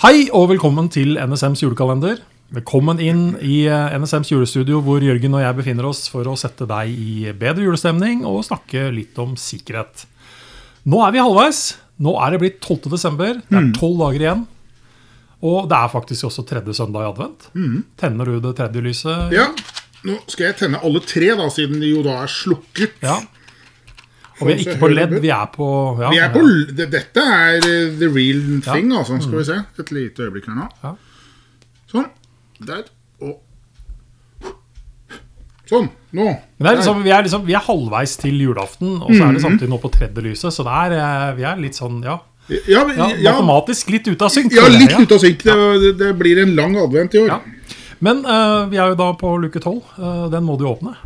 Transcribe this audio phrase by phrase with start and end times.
[0.00, 2.22] Hei og velkommen til NSMs julekalender.
[2.56, 6.64] Velkommen inn i eh, NSMs julestudio, hvor Jørgen og jeg befinner oss for å sette
[6.64, 10.06] deg i bedre julestemning og snakke litt om sikkerhet.
[10.88, 11.60] Nå er vi halvveis.
[12.00, 12.88] Nå er det blitt 12.
[12.94, 13.42] desember.
[13.44, 14.46] Det er tolv dager igjen.
[15.44, 17.50] Og det er faktisk også tredje søndag i advent.
[18.00, 19.36] Tenner du det tredje lyset?
[19.36, 19.50] Ja,
[20.08, 22.96] nå skal jeg tenne alle tre, da, siden de jo da er slukket.
[23.04, 23.20] Ja.
[24.40, 25.66] Og vi er ikke på ledd, vi er på
[26.00, 26.40] ja, Vi er på,
[26.72, 29.20] det, dette er eh, the real thing, altså.
[29.20, 29.60] Skal vi se.
[29.82, 30.66] Et lite øyeblikk her nå.
[30.84, 30.96] Ja.
[31.90, 32.10] Sånn.
[32.64, 32.88] Der.
[33.20, 33.38] Og
[35.70, 35.86] Sånn.
[36.18, 36.26] Nå.
[36.58, 39.70] Er liksom, vi, er liksom, vi er halvveis til julaften, og så er det samtidig
[39.70, 40.50] nå på tredje lyset.
[40.56, 42.18] Så er, eh, vi er litt sånn, ja,
[42.50, 44.56] Ja, ja ja, matematisk litt ute av synk.
[44.56, 44.98] ja, litt ja.
[44.98, 45.44] ute av synk.
[45.46, 47.30] Det, det, blir en lang advent i år.
[47.30, 47.76] Ja.
[48.02, 49.84] Men uh, vi er jo da på luke tolv.
[50.00, 50.96] Uh, den må du jo åpne.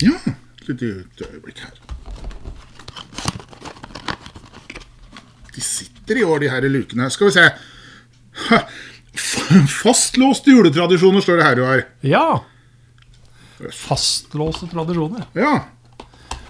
[0.00, 0.14] Ja.
[0.62, 1.76] Et lite øyeblikk her.
[5.58, 7.08] De sitter i år, de her lukene.
[7.10, 7.48] Skal vi se.
[9.82, 11.84] Fastlåste juletradisjoner, står det her, her.
[12.06, 12.26] Ja.
[13.74, 15.26] Fastlåste tradisjoner.
[15.34, 15.56] Ja.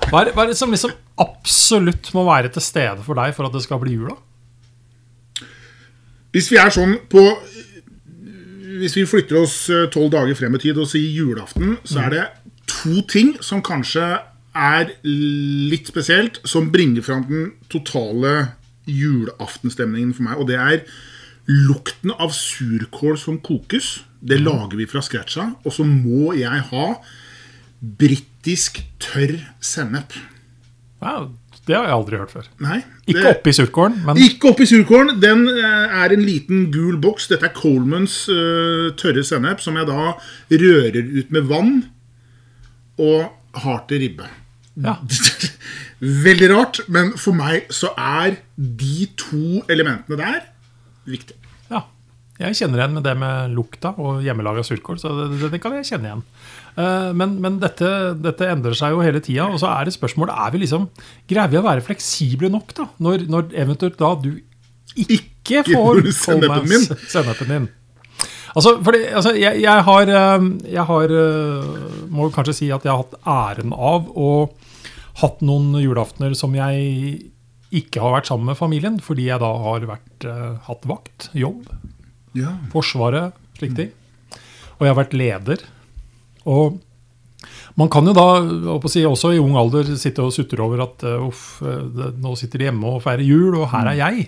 [0.09, 3.49] Hva er, hva er det som liksom absolutt må være til stede for deg for
[3.49, 4.13] at det skal bli jul?
[4.13, 5.49] da?
[6.37, 7.23] Hvis vi er sånn på
[8.79, 9.55] Hvis vi flytter oss
[9.95, 12.25] tolv dager frem i tid og sier julaften, så er det
[12.69, 14.05] to ting som kanskje
[14.59, 18.53] er litt spesielt, som bringer fram den totale
[18.89, 20.41] julaftenstemningen for meg.
[20.41, 20.83] Og det er
[21.49, 23.99] lukten av surkål som kokes.
[24.21, 25.55] Det lager vi fra scratch av.
[25.65, 26.87] Og så må jeg ha
[27.81, 30.17] britisk tørr sennep.
[30.99, 31.29] Wow.
[31.69, 32.49] det har jeg aldri hørt før.
[32.65, 32.81] Nei.
[33.07, 35.21] Ikke oppi surkålen, men Ikke oppi surkålen.
[35.23, 37.29] Den eh, er en liten gul boks.
[37.31, 40.15] Dette er Colemans uh, tørre sennep, som jeg da
[40.51, 41.75] rører ut med vann
[42.99, 43.29] og
[43.63, 44.27] har til ribbe.
[44.85, 44.97] Ja.
[46.29, 50.41] Veldig rart, men for meg så er de to elementene der
[51.09, 51.39] viktige.
[51.73, 51.83] ja.
[52.39, 55.73] Jeg kjenner igjen med det med lukta og hjemmelaga surkål, så det, det, det kan
[55.75, 56.21] jeg kjenne igjen.
[56.79, 57.89] Eh, Men, men dette,
[58.23, 60.85] dette endrer seg jo hele tida, og så er det spørsmålet er vi liksom,
[61.27, 64.37] Greier vi å være fleksible nok da, når, når eventuelt da du
[64.95, 65.27] ikke
[65.59, 66.05] Ikke får.
[67.17, 67.67] Sennepen din?
[68.57, 71.67] Altså, fordi, altså jeg, jeg har, eh, jeg har eh,
[72.09, 73.19] Må kanskje si at jeg har hatt
[73.59, 74.31] æren av å
[75.19, 77.33] hatt noen julaftener som jeg
[77.75, 81.67] ikke har vært sammen med familien, fordi jeg da har vært, eh, hatt vakt, jobb,
[82.39, 82.53] Ja.
[82.73, 83.91] Forsvaret, slike ting.
[84.79, 85.65] Og jeg har vært leder.
[86.47, 86.79] Og
[87.79, 88.25] man kan jo da
[88.91, 92.59] si, også i ung alder sitte og sutre over at eh, uff, eh, nå sitter
[92.59, 94.25] de hjemme og feirer jul, og her er jeg.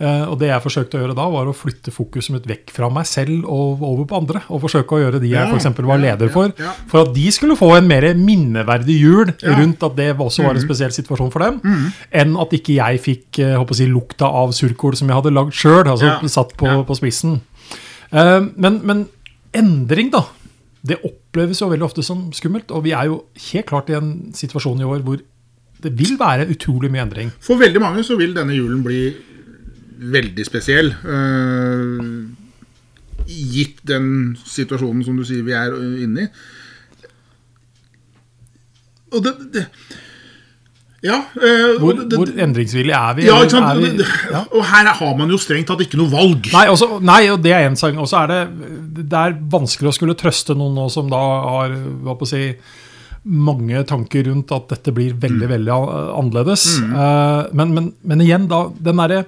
[0.00, 2.90] Eh, og det jeg forsøkte å gjøre da, var å flytte fokuset mitt vekk fra
[2.92, 4.42] meg selv og over på andre.
[4.50, 6.54] Og forsøke å gjøre de jeg eksempel var leder for,
[6.90, 10.64] for at de skulle få en mer minneverdig jul rundt at det også var en
[10.64, 11.60] spesiell situasjon for dem,
[12.10, 13.40] enn at ikke jeg fikk
[13.76, 17.38] si, lukta av surkål som jeg hadde lagd sjøl, altså Ja, satt på, på spissen.
[18.10, 19.06] Uh, men, men
[19.56, 20.24] endring, da.
[20.86, 22.72] Det oppleves jo veldig ofte som skummelt.
[22.74, 25.20] Og vi er jo helt klart i en situasjon i år hvor
[25.80, 27.32] det vil være utrolig mye endring.
[27.40, 29.02] For veldig mange så vil denne julen bli
[30.00, 30.92] veldig spesiell.
[31.04, 32.28] Uh,
[33.28, 36.30] gitt den situasjonen som du sier vi er inne i.
[39.10, 39.66] Og det, det
[41.02, 41.16] Ja.
[41.40, 43.24] eh, Hvor, det, hvor endringsvillig er vi?
[43.24, 43.78] ja, ikke sant?
[43.80, 44.42] vi- ja.
[44.52, 46.50] Og her har man jo strengt tatt ikke noe valg.
[46.52, 47.96] Nei, også, nei, og det er en sang.
[47.98, 48.40] Og så er det,
[49.08, 51.16] det er vanskelig å skulle trøste noen nå som da
[51.56, 51.72] har
[52.04, 52.42] hva på å si,
[53.24, 56.66] mange tanker rundt at dette blir veldig veldig a- annerledes.
[56.80, 59.24] Eh, men, men, men igjen, da, den derre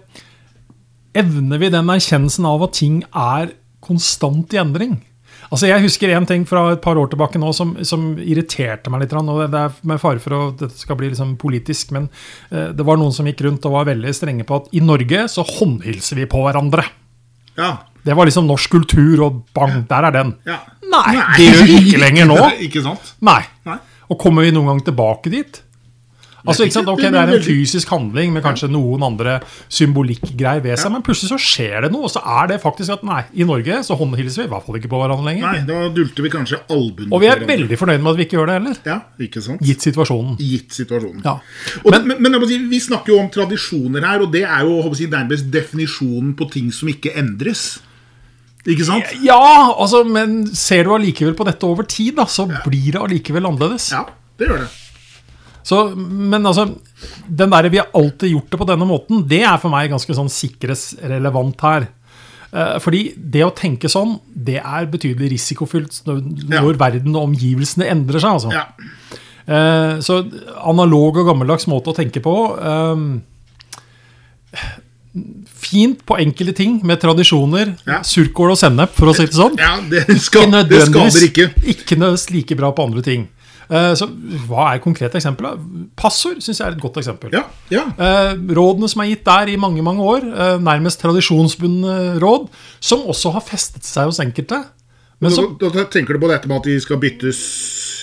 [1.14, 3.50] Evner vi den erkjennelsen av at ting er
[3.84, 4.94] konstant i endring?
[5.50, 9.04] Altså Jeg husker en ting fra et par år tilbake nå som, som irriterte meg
[9.04, 9.14] litt.
[9.16, 12.08] og Det er med fare for at dette skal bli liksom politisk, men
[12.50, 15.26] eh, det var noen som gikk rundt og var veldig strenge på at i Norge
[15.32, 16.86] så håndhilser vi på hverandre.
[17.58, 17.74] Ja.
[18.02, 20.36] Det var liksom norsk kultur, og bang, der er den.
[20.48, 20.60] ja.
[20.92, 22.38] Nei, det gjør vi ikke lenger nå.
[22.66, 23.14] ikke sant?
[23.24, 23.40] Nei.
[23.64, 23.78] Nei.
[24.12, 25.62] Og kommer vi noen gang tilbake dit?
[26.42, 26.88] Altså, ikke sant?
[26.90, 29.36] Ok, Det er en fysisk handling med kanskje noen andre
[29.70, 33.04] symbolikkgreier ved seg, men plutselig så skjer det noe, og så er det faktisk at
[33.06, 35.46] nei, i Norge så håndhilser vi i hvert fall ikke på hverandre lenger.
[35.46, 38.38] Nei, da dulter vi kanskje albuen Og vi er veldig fornøyd med at vi ikke
[38.40, 38.98] gjør det heller, Ja,
[39.28, 39.62] ikke sant?
[39.62, 40.34] gitt situasjonen.
[40.42, 41.22] Gitt situasjonen.
[41.26, 41.36] Ja.
[41.84, 44.82] Og det, men, men si, Vi snakker jo om tradisjoner her, og det er jo
[44.98, 47.78] si, nærmest definisjonen på ting som ikke endres.
[48.66, 49.14] Ikke sant?
[49.26, 49.38] Ja,
[49.74, 53.90] altså, men ser du allikevel på dette over tid, da, så blir det allikevel annerledes.
[53.94, 54.04] Ja,
[54.38, 54.70] det gjør det.
[55.62, 56.68] Så, men altså,
[57.28, 60.14] den der vi har alltid gjort det på denne måten, det er for meg ganske
[60.16, 61.88] sånn sikkerhetsrelevant her.
[62.52, 66.22] Eh, Fordi det å tenke sånn, det er betydelig risikofylt når,
[66.52, 66.62] Ja.
[66.76, 68.30] verden og omgivelsene endrer seg.
[68.30, 68.52] altså.
[68.52, 68.66] Ja.
[69.46, 70.18] Eh, Så
[70.64, 73.20] analog og gammeldags måte å tenke på eh,
[75.62, 77.74] fint på enkelte ting med tradisjoner.
[77.86, 78.00] Ja.
[78.06, 79.58] Surkål og sennep, for å si det sånn.
[79.60, 81.48] Ja, det, skal, det skader ikke.
[81.68, 83.28] ikke nødvendigvis like bra på andre ting.
[83.72, 84.06] Eh, Så
[84.48, 85.56] Hva er konkrete eksempler?
[85.96, 87.32] Passord syns jeg er et godt eksempel.
[87.32, 87.86] Ja, ja.
[87.96, 92.48] Eh, rådene som er gitt der i mange mange år, eh, nærmest tradisjonsbundne råd,
[92.80, 94.62] som også har festet seg hos enkelte.
[95.30, 97.38] Som da, da tenker du på dette med at de skal byttes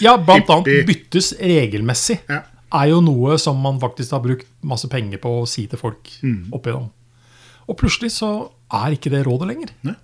[0.02, 2.22] ja, blant annet byttes regelmessig.
[2.32, 2.42] Ja.
[2.72, 6.08] Er jo noe som man faktisk har brukt masse penger på å si til folk
[6.24, 6.54] Mm.
[6.54, 6.90] opp igjennom.
[7.68, 9.70] Og plutselig så er ikke det rådet lenger.
[9.84, 9.96] Nei.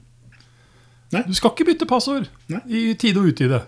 [1.13, 1.21] Nei.
[1.23, 2.59] Du skal ikke bytte passord Nei.
[2.67, 3.61] i tide og utide.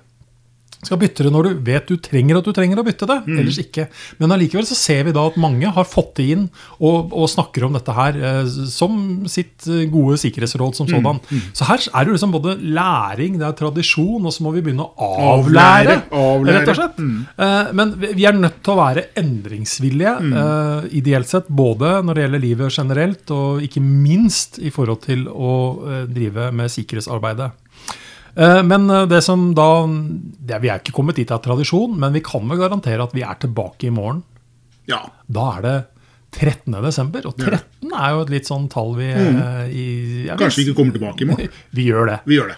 [0.87, 3.39] Skal bytte det når du vet du trenger at du trenger å bytte det, Mm.
[3.41, 3.87] ellers ikke.
[4.21, 6.45] Men allikevel så ser vi da at mange har fått det inn
[6.79, 11.03] og, og snakker om dette her eh, som sitt eh, gode sikkerhetsråd som Mm.
[11.29, 11.41] Mm.
[11.53, 14.61] Så her er det jo liksom både læring, det er tradisjon, og så må vi
[14.63, 15.97] begynne å avlære.
[16.15, 16.61] Avlære.
[16.61, 17.01] Rett og slett.
[17.37, 22.23] Eh, men vi er nødt til å være endringsvillige, eh, ideelt sett, både når det
[22.25, 25.53] gjelder livet generelt, og ikke minst i forhold til å
[25.91, 27.51] eh, drive med sikkerhetsarbeidet.
[28.37, 32.13] Eh, Men eh, det som da det, Vi er ikke kommet dit av tradisjon, men
[32.13, 34.23] vi kan vel garantere at vi er tilbake i morgen.
[34.87, 35.01] Ja.
[35.27, 35.77] Da er det
[36.37, 36.75] 13.
[36.83, 39.37] desember, og 13 er jo et litt sånn tall vi mm.
[39.71, 39.85] i,
[40.27, 41.53] ja, Kanskje vi ikke kommer tilbake i morgen.
[41.77, 42.17] Vi gjør det.
[42.27, 42.57] Vi gjør det.